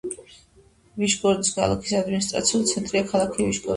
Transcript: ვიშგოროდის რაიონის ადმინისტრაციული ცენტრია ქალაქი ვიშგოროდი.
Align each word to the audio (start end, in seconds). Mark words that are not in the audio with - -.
ვიშგოროდის 1.03 1.53
რაიონის 1.59 1.95
ადმინისტრაციული 1.99 2.71
ცენტრია 2.73 3.05
ქალაქი 3.13 3.39
ვიშგოროდი. 3.51 3.69